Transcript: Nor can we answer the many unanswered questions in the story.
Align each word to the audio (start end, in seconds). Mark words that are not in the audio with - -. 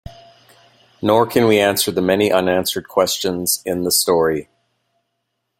Nor 0.99 1.27
can 1.27 1.45
we 1.45 1.59
answer 1.59 1.91
the 1.91 2.01
many 2.01 2.31
unanswered 2.31 2.87
questions 2.87 3.61
in 3.67 3.83
the 3.83 3.91
story. 3.91 4.49